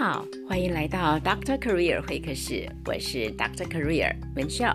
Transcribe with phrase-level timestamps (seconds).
[0.00, 4.74] 好，欢迎来到 Doctor Career 会客室，我是 Doctor Career 文笑。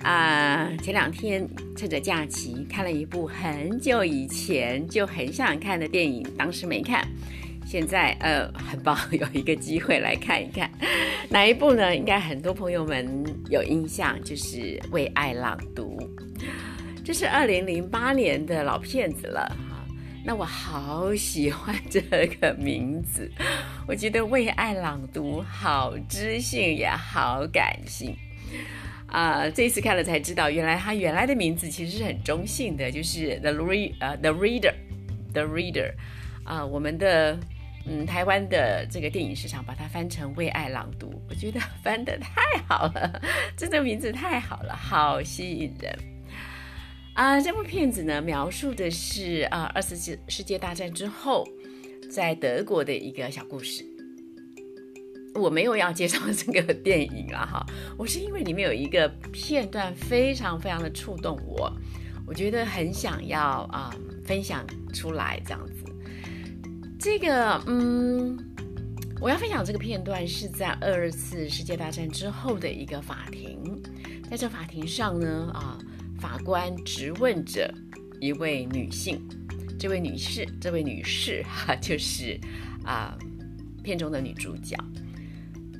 [0.00, 7.02] 啊，前两天趁着假期看了一部很久以前就很想看的电影，当时没看，
[7.64, 10.70] 现在呃很棒有一个机会来看一看。
[11.30, 11.96] 哪一部呢？
[11.96, 14.58] 应该很多朋友们有印象，就是
[14.90, 15.96] 《为爱朗读》，
[17.02, 19.50] 这是二零零八年的老片子了。
[20.26, 22.00] 那我好喜欢这
[22.40, 23.30] 个名字，
[23.86, 28.16] 我觉得为爱朗读好知性也好感性
[29.06, 29.48] 啊！
[29.50, 35.92] 这次看了才知道，原来他原来的名字其实是很中性的，就是 The Read 呃 The Reader，The Reader
[36.44, 37.38] 啊，我们的
[37.86, 43.22] 嗯台湾的这个电影市场把它翻成为爱朗读，我觉得翻的太好了，
[43.54, 45.96] 这个名字太好了，好吸引人。
[47.12, 51.46] 啊，这部片子呢，描述的是啊，二次世世界大战之后，
[52.10, 53.84] 在德国的一个小故事。
[55.34, 57.66] 我没有要介绍这个电影啊哈，
[57.98, 61.72] 我是因为里面有一个片段非常非常的触动我，
[62.26, 63.40] 我觉得很想要
[63.72, 65.72] 啊分享出来这样子。
[66.98, 68.38] 这个嗯，
[69.20, 73.82] 我要分享这个片段是在二次世界大战之后的一个法庭，
[74.30, 75.78] 在这法庭上呢啊。
[76.16, 77.70] 法官质问着
[78.18, 79.20] 一位女性，
[79.84, 82.40] 这位女士，这位女士哈，就是
[82.86, 83.18] 啊
[83.82, 84.74] 片中的女主角。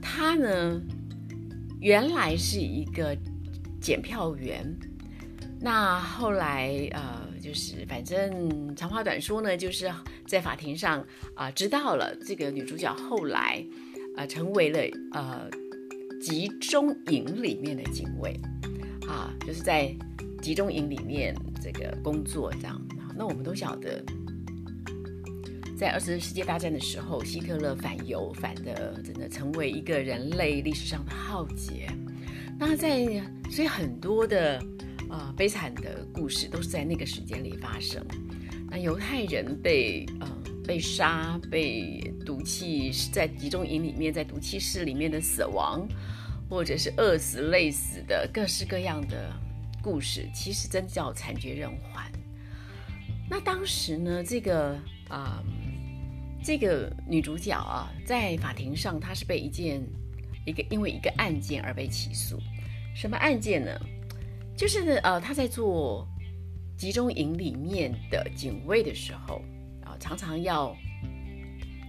[0.03, 0.79] 她呢，
[1.81, 3.17] 原来是一个
[3.81, 4.63] 检票员，
[5.59, 9.91] 那后来呃，就是反正长话短说呢，就是
[10.27, 11.03] 在法庭上
[11.35, 13.65] 啊，知道了这个女主角后来
[14.19, 14.81] 啊，成为了
[15.13, 15.49] 呃
[16.21, 18.39] 集中营里面的警卫
[19.09, 19.97] 啊，就是在。
[20.43, 22.79] 集中营里面这个工作这样，
[23.17, 24.05] 那我们都晓得，
[25.79, 31.89] 在二次世界大战的时候，希特勒反犹反的真的成为一个人类历史上的浩劫。
[32.59, 33.07] 那在
[33.51, 34.63] 所以很多的
[35.11, 38.05] 呃悲惨的故事都是在那个时间里发生。
[38.71, 40.29] 那犹太人被呃
[40.67, 45.87] 被杀、被毒气在集中营里面在毒气室里面的死亡，
[46.49, 49.33] 或者是饿死、累死的各式各样的。
[49.83, 52.11] 故事其实真叫惨绝人寰。
[53.35, 54.79] 那当时呢，这个
[55.09, 55.43] 啊，
[56.41, 59.83] 这个女主角啊，在法庭上，她是被一件
[60.47, 62.39] 一个因为一个案件而被起诉。
[62.95, 63.77] 什么案件呢？
[64.57, 66.07] 就是呃，她在做
[66.79, 69.43] 集中营里面的警卫的时候
[69.83, 70.73] 啊，常常要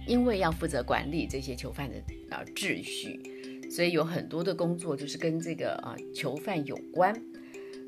[0.04, 1.94] 因为要负责管理这些囚犯的
[2.28, 7.14] 啊秩序，所以有很多的工作就是跟这个啊囚犯有关。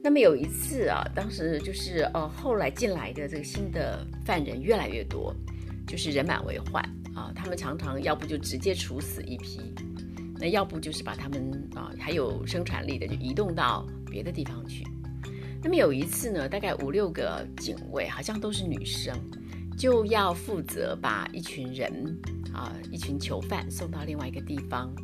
[0.00, 5.34] 那么有一次啊，当时就是呃，后来进来的这个新的犯人越来越多，
[5.86, 6.82] 就是人满为患
[7.14, 7.32] 啊。
[7.34, 9.60] 他们常常要不就直接处死一批，
[10.38, 14.86] 那要不就是把他们啊还有生产力的就移动到别的地方去。
[15.62, 19.14] 那么有一次呢，大概五六个警卫，好像都是女生，
[19.76, 22.16] 就要负责把一群人
[22.54, 24.94] 啊一群囚犯送到另外一个地方。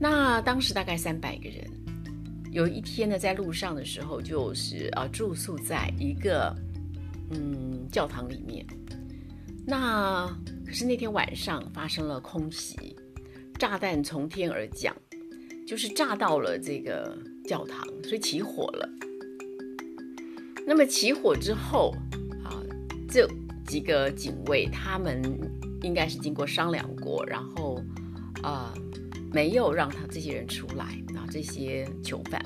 [0.00, 1.83] 那当时大概三百个人。
[2.54, 6.54] 有一天呢，在路上的时候，就是啊住宿在一个
[7.32, 8.64] 嗯教堂里面。
[9.66, 10.28] 那
[10.64, 12.96] 可是那天晚上发生了空袭，
[13.58, 14.94] 炸弹从天而降，
[15.66, 18.88] 就是炸到了这个教堂，所以起火了。
[20.64, 21.92] 那么起火之后
[22.44, 22.62] 啊，
[23.08, 23.28] 这
[23.66, 25.20] 几个警卫他们
[25.82, 27.82] 应该是经过商量过，然后
[28.44, 28.72] 啊。
[29.32, 30.96] 没有让他这些人出来
[31.30, 32.40] 这些囚犯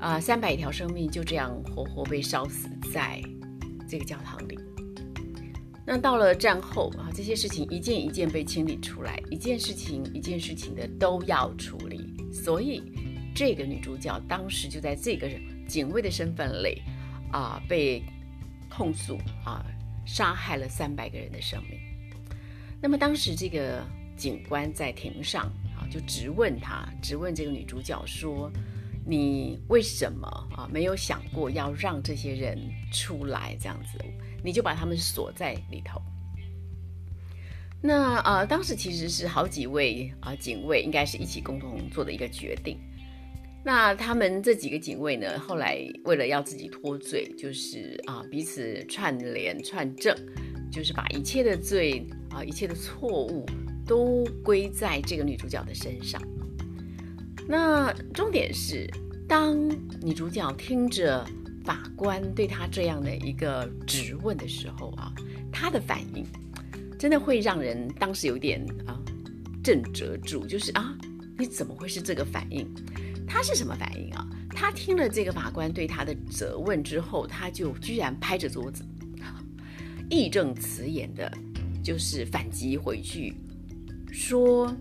[0.00, 3.22] 啊，三百条生命就这样活活被烧死在
[3.88, 4.58] 这个教堂里。
[5.84, 12.14] 那到了战后啊，这些事情一件一件被清理出来，一件事情一件事情的都要处理。
[12.32, 12.82] 所以
[13.34, 15.28] 这个女主角当时就在这个
[15.68, 16.82] 警卫的身份里
[17.32, 18.02] 啊，被
[18.68, 19.64] 控诉啊，
[20.06, 21.78] 杀害了三百个人的生命。
[22.80, 23.84] 那么当时这个
[24.16, 25.52] 警官在庭上。
[25.92, 28.50] 就直问他，直问这个女主角说
[29.06, 32.58] ：“你为什么啊没有想过要让这些人
[32.90, 33.54] 出来？
[33.60, 33.98] 这样子，
[34.42, 36.00] 你就把他们锁在里头。”
[37.84, 42.78] 那呃，当时其实是好几位啊警卫，应该是一起共同做的一个决定。
[43.62, 50.16] 那他们这几个警卫呢，后来为了要自己脱罪，就是啊彼此串联串证，
[50.70, 53.44] 就是把一切的罪啊一切的错误。
[53.86, 56.20] 都归在这个女主角的身上。
[57.48, 58.88] 那重点是，
[59.28, 59.68] 当
[60.00, 61.26] 女主角听着
[61.64, 65.12] 法官对她这样的一个质问的时候啊，
[65.52, 66.24] 她的反应
[66.98, 69.00] 真的会让人当时有点啊
[69.62, 70.96] 震折住，就是啊，
[71.36, 72.68] 你怎么会是这个反应？
[73.26, 74.26] 她是什么反应啊？
[74.50, 78.84] 她听了这个法官对她的责问之后，她就居然拍着桌子，
[80.10, 81.32] 义正辞严的，
[81.82, 83.34] 就是反击回去，
[84.12, 84.76] 说：“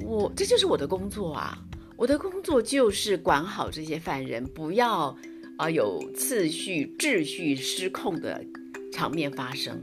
[0.00, 1.58] 我这就是我的工作啊，
[1.94, 5.14] 我的工作就是管好这些犯人，不要
[5.58, 8.42] 啊有次序、秩序失控的
[8.90, 9.78] 场面发生。”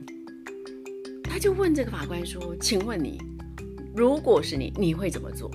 [1.23, 3.21] 他就问这个法官说：“请问你，
[3.95, 5.51] 如果是你，你会怎么做？”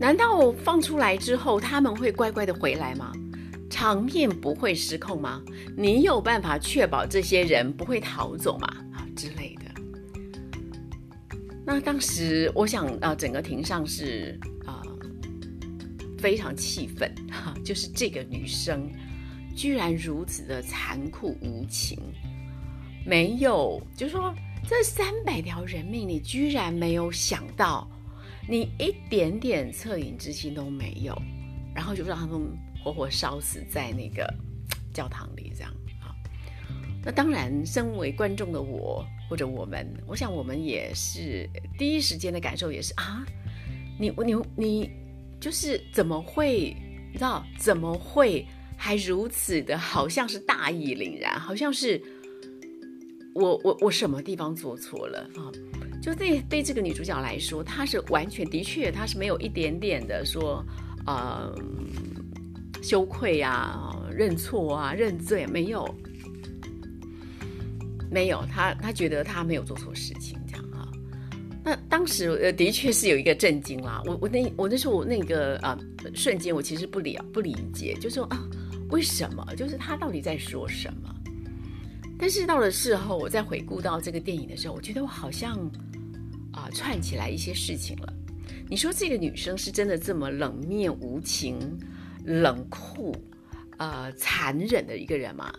[0.00, 3.12] 难道放出来之后他们会乖乖的回来吗？
[3.68, 5.42] 场面不会失控吗？
[5.76, 8.66] 你有办法确保这些人不会逃走吗？
[8.94, 9.69] 啊之类的。
[11.64, 14.82] 那当时我想啊，整个庭上是啊
[16.18, 18.90] 非常气愤哈，就是这个女生
[19.54, 21.98] 居然如此的残酷无情，
[23.06, 24.34] 没有，就是说
[24.68, 27.88] 这三百条人命，你居然没有想到。
[28.48, 31.16] 你一点点恻隐之心都没有，
[31.72, 32.40] 然后就让他们
[32.82, 34.28] 活活烧死在那个
[34.92, 35.72] 教堂里，这样？
[37.04, 41.48] 那当然，身为观众的我或者我们，我想我们也是
[41.78, 43.24] 第一时间的感受也是啊，
[43.96, 44.90] 你你你
[45.40, 46.76] 就是怎么会
[47.12, 48.44] 你知道怎么会
[48.76, 52.02] 还如此的好像是大义凛然，好像是
[53.32, 55.46] 我我我什么地方做错了啊？
[56.02, 60.64] 就对对这个女主角来说，她是完全的确，她是没有一点点的说，
[61.06, 61.54] 呃，
[62.82, 65.86] 羞愧啊、认错啊、认罪没有，
[68.10, 70.88] 没有，他他觉得他没有做错事情，这样啊。
[71.64, 74.02] 那当时呃，的确是有一个震惊啦。
[74.04, 75.78] 我我那我那时候我那个啊
[76.14, 78.42] 瞬间，我其实不理不理解，就说啊，
[78.90, 79.46] 为什么？
[79.56, 81.14] 就是他到底在说什么？
[82.18, 85.58] 但是到了事后，我再回顾到这个电影的时候，我觉得我好像。
[86.52, 88.12] 啊，串起来一些事情了。
[88.68, 91.60] 你说这个女生是真的这么冷面无情、
[92.24, 93.14] 冷酷、
[93.78, 95.54] 呃残忍的一个人吗？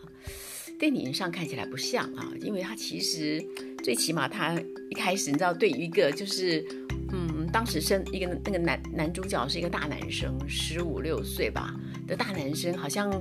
[0.81, 3.39] 电影上看起来不像啊，因为他其实
[3.83, 6.65] 最起码他一开始你知道，对于一个就是
[7.13, 11.75] 嗯，当时生一个那个男男主角是一个大男生，十五六岁吧
[12.07, 13.11] 的大男生，好像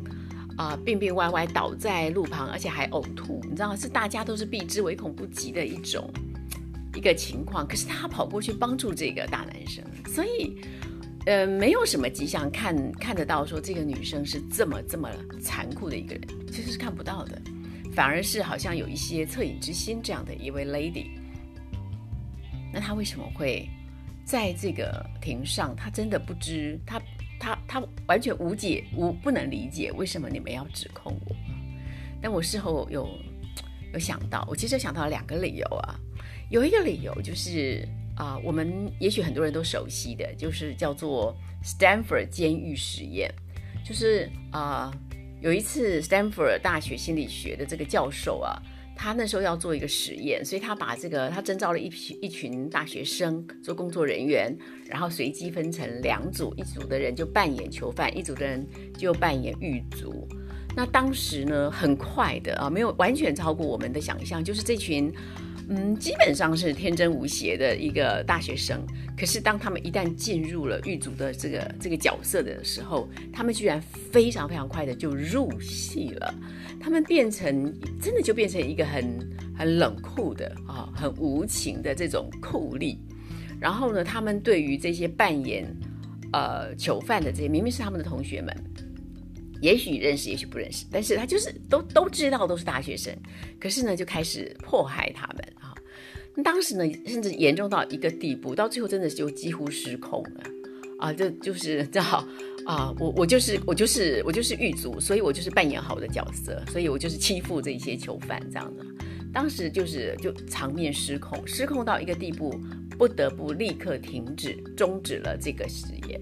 [0.57, 6.11] 啊病病歪歪倒在路旁，而且还呕吐，你知道是大家都是避之唯恐不及的一种。
[6.95, 10.57] 一个情况，可是他跑过去帮助这个大男生，所以，
[11.27, 15.09] 呃，没有什么迹象看看得到说这个女生是这么这么
[15.41, 17.41] 残酷的一个人，其实是看不到的，
[17.95, 21.07] 反而是好像有一些恻隐之心这样的一位 lady。
[22.73, 23.69] 那她为什么会
[24.25, 25.77] 在这个庭上？
[25.77, 27.01] 她真的不知，她
[27.39, 31.37] 她她完全无解，无不能理解为什么你们要指控我。
[32.23, 33.09] 但我事后有
[33.93, 36.01] 有想到，我其实想到两个理由啊。
[36.49, 37.87] 有一个理由就是
[38.21, 41.35] 啊，我们也许很多人都熟悉的，就是叫做
[41.65, 43.33] Stanford 监狱实验。
[43.83, 44.93] 就是啊，
[45.41, 48.61] 有一次 Stanford 大学心理学的这个教授啊，
[48.95, 54.55] 他那时候要做一个实验，所以他把这个他征召了一批一群大学生做工作人员，
[54.87, 58.67] 然后随机分成两组，一组的人就扮演囚犯，一组的人
[58.99, 60.29] 就扮演狱卒。
[60.77, 65.11] 那当时呢，很快的啊，没有完全超过我们的想象，就是这群。
[65.73, 68.85] 嗯，基本上是天真无邪的一个大学生。
[69.17, 76.35] 可是当他们一旦进入了狱卒的这个这个角色的时候，他们居然非常非常快的就入戏了。
[76.81, 79.19] 他们变成真的就变成一个很
[79.57, 82.97] 很冷酷的啊，很无情的这种酷吏。
[83.61, 85.65] 然后呢，他们对于这些扮演
[86.33, 88.53] 呃囚犯的这些，明明是他们的同学们。
[89.61, 93.15] 也许认识，也许不认识，但是他就是都都知道都是大学生，
[93.59, 95.75] 可是呢就开始迫害他们啊。
[96.43, 100.41] 当时呢甚至严重到一个地步，到最后真的就几乎失控了
[100.99, 101.13] 啊！
[101.13, 102.27] 就就是正好
[102.65, 108.85] 啊，我我就是我就是我就是狱卒，所以我就是扮演好的角色，所以我就是欺负这些囚犯这样的。
[109.33, 112.59] 当时就是就场面失控，失控到一个地步，
[112.99, 116.21] 不得不立刻停止终止了这个实验。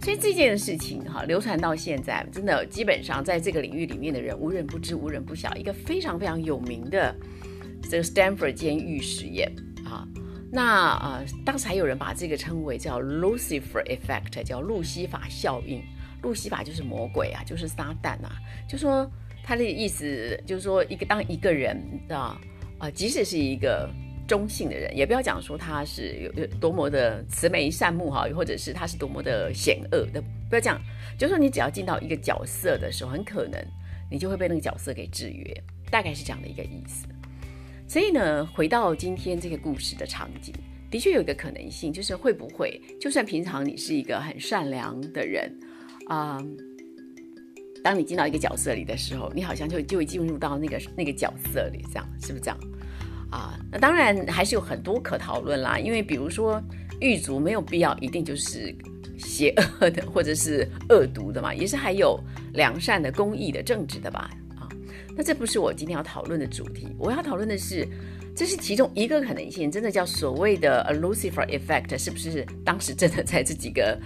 [0.00, 5.54] 所以这件事情哈，流传到现在，真的基本上在这个领域里面的人无人不知，无人不晓。
[5.54, 7.14] 一个非常非常有名的
[7.88, 9.50] 这个 Stanford 监狱实验
[9.84, 10.04] 啊，
[10.50, 15.80] 那啊，当时还有人把这个称为叫 Lucifer Effect，叫路西法效应。
[16.22, 18.32] 路西法就是魔鬼啊，就是撒旦啊。
[18.68, 19.08] 就说
[19.44, 22.40] 他的意思就是说，一个当一个人啊
[22.78, 23.88] 啊，即使是一个。
[24.32, 30.80] 中性的人，也不要讲说他是有有多么的慈眉善目哈，或者是他是多么的险恶的，不要讲，
[31.18, 33.62] 就是说你只要进到一个角色的时候，很可能
[34.10, 35.54] 你就会被那个角色给制约，
[35.90, 37.06] 大概是这样的一个意思。
[37.86, 40.54] 所以呢，回到今天这个故事的场景，
[40.90, 45.54] 的确有一个可能性，就是会不会，就算平常你是一个很善良的人，
[46.08, 46.42] 啊，
[47.84, 52.58] 当你进到一个角色里的时候，你好像就就会进入到那个那个角色里，这样是不是这样？
[53.32, 56.62] 啊，那当然还是有很多可讨论啦，因为比如说
[57.00, 58.74] 狱卒没有必要一定就是
[59.18, 62.20] 邪恶的或者是恶毒的嘛，也是还有
[62.52, 64.30] 良善的、公益的、正直的吧？
[64.56, 64.68] 啊，
[65.16, 67.88] 那这不是我今天要讨论的主题，我要讨论的是，
[68.36, 73.98] 这是其中一个可能性，真的叫所谓的 Lucifer Effect，是不是当时真的在这几个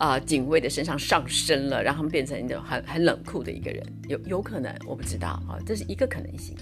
[0.00, 3.80] 啊警卫的身上上升了，让他们变成一种很很冷酷的一个人？
[4.08, 6.56] 有有可能，我不知道啊，这是一个可能性。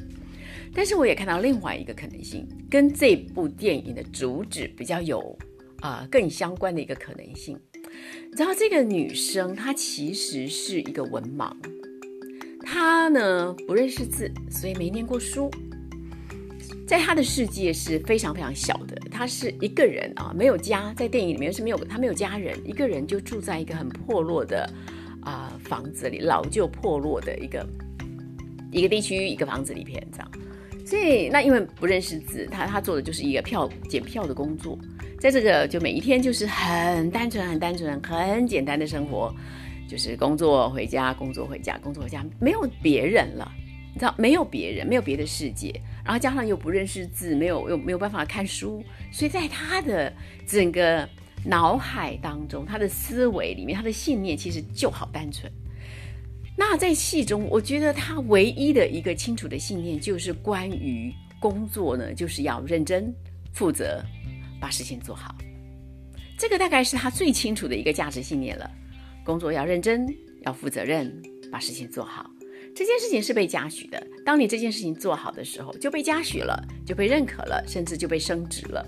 [0.72, 5.36] 但是我也看到另外一个可能性，跟这部电影的主旨比较有
[5.80, 7.58] 啊更相关的一个可能性。
[8.36, 11.52] 然后这个女生她其实是一个文盲，
[12.64, 15.50] 她呢不认识字，所以没念过书，
[16.86, 18.96] 在她的世界是非常非常小的。
[19.10, 24.72] 她是一个人啊，没有家，在电影里面是没有她没有家人，一个人就住在一个很破落的
[25.22, 27.66] 啊房子里，老旧破落的一个
[28.70, 30.30] 一个地区一个房子里边这样。
[30.90, 34.76] 所以，那因为不认识字，他他做的就是一个票检票的工作，
[35.20, 39.32] 在这个就每一天就是很单纯、很单纯、很简单的生活，
[39.88, 43.48] 就是工作回家、工作回家、工作回家，没有别人了，
[43.94, 45.72] 你知道，没有别人，没有别的世界，
[46.04, 48.82] 然后加上又不认识字，没有又没有办法看书，
[49.12, 50.12] 所以在他的
[50.44, 51.08] 整个
[51.44, 55.48] 脑海当中，他的思维里面，他的信念其实就好单纯。
[56.60, 63.10] 那在戏中，我觉得他唯一的一个清楚的信念就是关于工作呢，就是要认真
[63.54, 64.04] 负责，
[64.60, 65.34] 把事情做好。
[66.38, 68.70] 这个大概是他最清楚的一个价值信念了。
[69.24, 70.06] 工作要认真，
[70.42, 71.10] 要负责任，
[71.50, 72.30] 把事情做好。
[72.74, 74.06] 这件事情是被嘉许的。
[74.22, 78.86] 当你这件事情做好的时候，就被嘉许了，就被认可了，甚至就被升职了。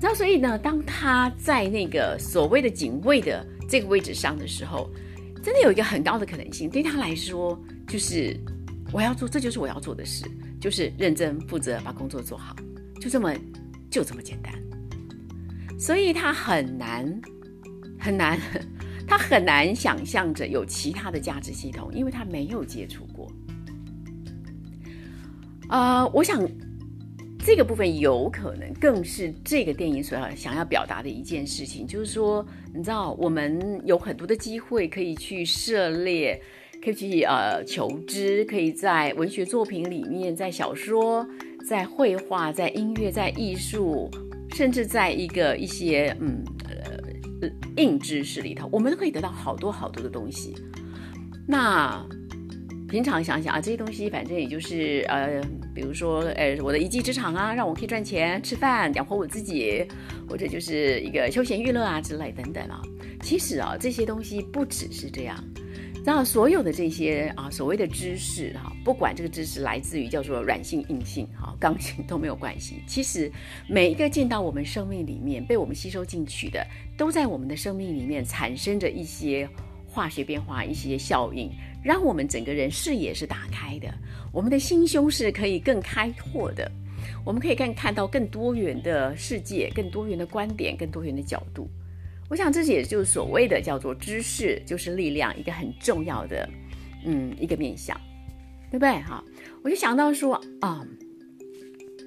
[0.00, 4.90] 然后，所以呢，当他在那个所谓的警卫的这个位置上的时候，
[5.42, 8.38] 真的有一个很高的可能性，对他来说就是
[8.92, 10.24] 我要做，这就是我要做的事，
[10.60, 12.54] 就是认真负责把工作做好，
[13.00, 13.34] 就这么
[13.90, 14.52] 就这么简单。
[15.78, 17.20] 所以他很难
[17.98, 18.38] 很难，
[19.08, 23.30] 他很难想象着有其他的价值系统，因为他没有接触过。
[25.68, 26.40] 啊，我想。
[27.44, 36.40] 这个部分有可能更是这个电影所要想要表达的一件事情，就是说，你知道，我们有很多的机会可以去涉猎，
[36.84, 41.26] 可以去呃求知，可以在文学作品里面，在小说、
[41.66, 44.10] 在绘画、在音乐、在艺术，
[44.54, 50.54] 甚至在一个一些嗯呃硬知识里头，我们都可以得到好多好多的东西。
[51.48, 52.06] 那。
[52.88, 55.40] 平常想想啊，这些东西反正也就是呃，
[55.74, 59.86] 比如说呃，我的一技之长啊，让我可以赚钱、吃饭、养活我自己，
[60.28, 62.82] 或者就是一个休闲娱乐啊之类等等啊。
[63.22, 65.42] 其实啊，这些东西不只是这样，
[66.04, 72.82] 然所有的这些啊，所谓的知识哈，不管这个知识来自于叫做软性、硬性、哈、刚性都没有关系。
[72.86, 73.30] 其实
[73.68, 79.46] 每一个进到我们生命里面、被我们吸收进去的，都在我们的生命里面产生着一些
[79.86, 81.50] 化学变化、一些效应。
[81.82, 83.88] 让我们整个人视野是打开的，
[84.32, 86.70] 我们的心胸是可以更开阔的，
[87.24, 91.68] 我们可以更看到更多元的世界、更多元的观点、更多元的角度。
[92.28, 96.48] 我想这也就是所谓的叫做知识就是力量一个很重要的，
[97.04, 98.00] 嗯，一个面向，
[98.70, 98.90] 对不对？
[99.02, 99.22] 哈，
[99.64, 100.86] 我就想到说啊。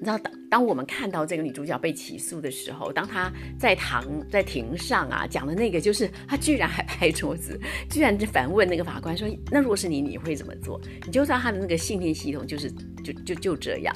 [0.00, 7.58] 知道，当当我们看到这个女主角被起诉的时候，当她在堂在庭上啊讲的那个，就是她居然还拍桌子，
[7.90, 12.70] 居然就反问那个法官说：“那如果是你，你会怎么做？”你就知道她的那个信念系统就是
[13.04, 13.94] 就就就这样。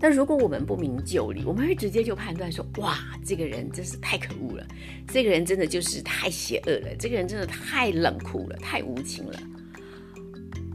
[0.00, 4.66] 但如果我们不明就里，我们会直接就判断说：“哇，这个人真是太可恶了，
[5.08, 9.38] 这个人真的就是太邪恶了，这个人真的太冷酷了，太无情了。”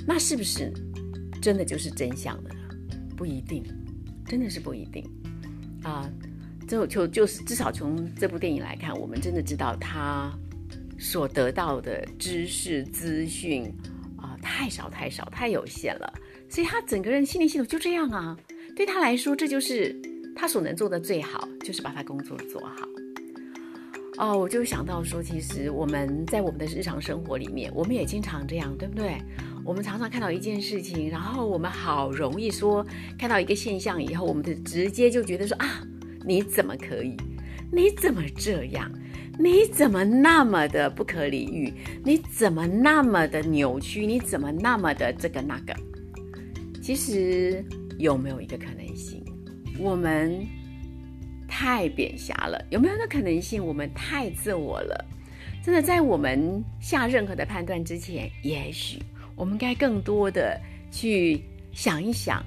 [0.07, 0.71] 那是不是
[1.41, 2.49] 真的就是真相呢？
[3.17, 3.65] 不一定。
[4.27, 5.03] 真的是不一定。
[5.83, 6.09] 啊，
[6.67, 10.31] 就就就是至少从这部电影来看，我们真的知道他
[10.99, 13.63] 所得到的知识资讯
[14.17, 16.13] 啊太少太少太有限了，
[16.49, 18.37] 所以他整个人心理系统就这样啊，
[18.75, 19.95] 对他来说这就是
[20.35, 22.87] 他所能做的最好，就是把他工作做好。
[24.17, 29.17] 哦，我就想到说，其实我们在我们的日常生活里面，我们也经常这样，对不对？
[29.63, 32.85] 我们常常看到一件事情，然后我们好容易说
[33.17, 35.83] 看到一个现象以后，我们就直接就觉得说啊，
[36.25, 37.15] 你怎么可以？
[37.71, 38.91] 你怎么这样？
[39.37, 41.71] 你怎么那么的不可理喻？
[42.03, 44.07] 你怎么那么的扭曲？
[44.07, 45.75] 你怎么那么的这个那个？
[46.81, 47.63] 其实
[47.99, 49.23] 有没有一个可能性？
[49.77, 50.43] 我们
[51.59, 52.63] 太扁狭了？
[52.69, 55.05] 有没有那可能性，我们太自我了？
[55.63, 59.01] 真的，在我们下任何的判断之前，也许
[59.35, 60.61] 我们该更多的
[60.91, 62.45] 去想一想，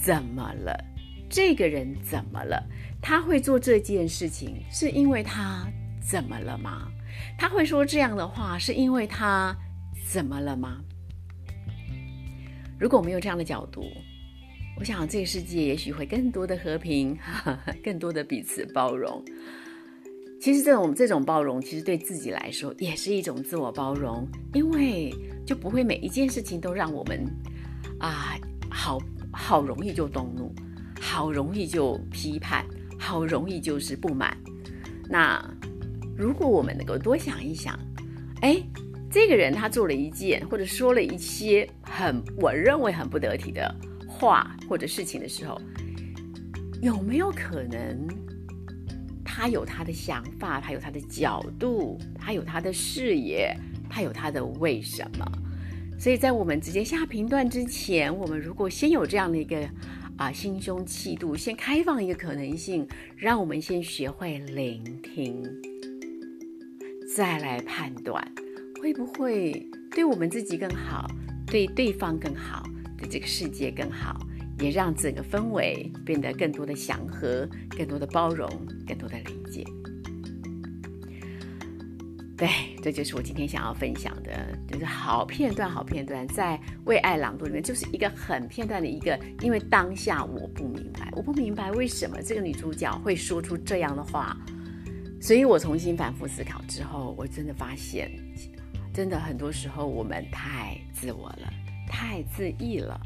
[0.00, 0.72] 怎么了？
[1.28, 2.64] 这个人怎么了？
[3.02, 5.66] 他会做这件事情，是因为他
[6.00, 6.88] 怎么了吗？
[7.36, 9.56] 他会说这样的话，是因为他
[10.08, 10.80] 怎么了吗？
[12.78, 13.82] 如果没有这样的角度，
[14.78, 17.16] 我想这个世界也许会更多的和平，
[17.82, 19.24] 更多的彼此包容。
[20.38, 25.10] 其实这种这种包容，其实对自己来说也是一种自我包容，因为
[25.46, 27.24] 就不会每一件事情都让我们
[27.98, 28.38] 啊，
[28.70, 28.98] 好
[29.32, 30.54] 好容易就动怒，
[31.00, 32.66] 好容易就批判，
[32.98, 34.36] 好容易就是不满。
[35.08, 35.42] 那
[36.16, 37.78] 如果我们能够多想一想，
[38.42, 38.62] 哎。
[39.08, 43.74] 这个人他做了一件或者说了一些很我认为很不得体的
[44.18, 45.60] 话或者事情的时候，
[46.82, 48.08] 有没有可能
[49.24, 53.54] 他有他的想法，他有他的角度，他有他的视野，
[53.88, 55.26] 他有他的为什么？
[55.98, 59.68] 所以在我们直接下评断之前，我们如果先有这样的一个
[60.16, 65.42] 啊心胸气度，先开放一个可能性，让我们先学会聆听，
[67.14, 68.26] 再来判断。
[68.82, 71.10] 会不会对我们自己更好，
[71.46, 72.62] 对对方更好，
[73.10, 74.18] 这个世界更好，
[74.60, 78.48] 也让整个氛围变得更多的祥和，更多的包容，
[78.86, 79.64] 更多的理解？
[82.36, 82.48] 对，
[82.82, 84.30] 这就是我今天想要分享的，
[84.68, 94.36] 就是好片段，好片段，在为爱朗读里面，就是一个很片段的一个，因为当下我不明白，我不明白为什么这个女主角会说出这样的话，
[95.18, 98.10] 所以我重新反复思考之后，我真的发现。
[98.92, 101.52] 真的很多时候我们太自我了，
[101.86, 103.00] 太自意了。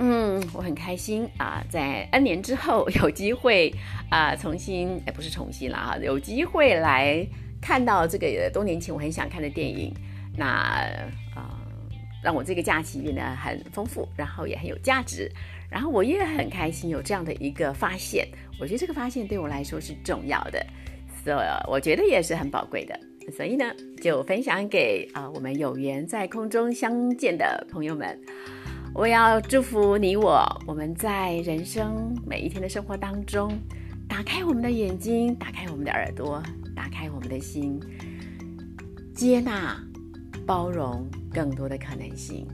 [0.00, 3.74] 嗯，我很开心啊，在 N 年之后有机会
[4.10, 7.26] 啊，重新哎不是重新了哈，有机会来
[7.60, 9.92] 看到这个多年前我很想看的电影，
[10.36, 10.46] 那
[11.34, 11.58] 啊
[12.22, 15.28] 让我这个假期变得很丰富，然后也很有价值，
[15.68, 18.28] 然后我也很开心有这样的一个发现，
[18.60, 20.64] 我觉得这个发现对我来说是重要的，
[21.24, 21.36] 所以
[21.68, 23.07] 我觉得也是很宝贵的。
[23.30, 23.64] 所以呢，
[24.00, 28.18] 就分享给啊我们有缘在空中相见的朋友们。
[28.94, 33.56] 我要祝福你我，我们在人生每一天的生活当中，
[34.08, 36.42] 打开我们的眼睛，打开我们的耳朵，
[36.74, 37.78] 打开我们的心，
[39.14, 39.80] 接纳、
[40.46, 42.48] 包容更多的可能性。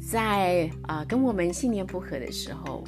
[0.00, 2.84] 在啊跟我们信念不合的时候，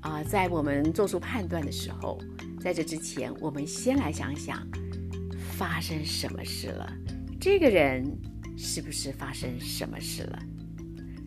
[0.00, 2.18] 啊在我们做出判断的时候，
[2.60, 4.58] 在这之前，我们先来想想。
[5.58, 6.92] 发生什么事了？
[7.40, 8.04] 这个人
[8.56, 10.38] 是不是发生什么事了？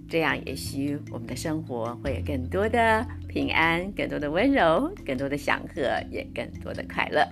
[0.07, 7.27] 这样也许我们的生活会有更多的平安，更多的温柔，更多的祥和，也更多的快乐。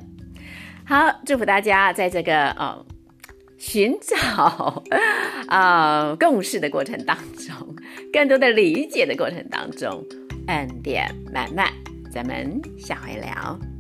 [0.86, 2.86] 好，祝福大家在这个呃
[3.58, 4.84] 寻找
[5.48, 7.76] 啊共识的过程当中，
[8.14, 10.04] 更多的理解的过程当中，
[10.48, 11.74] 恩典满满。
[12.12, 13.77] 咱们下回聊。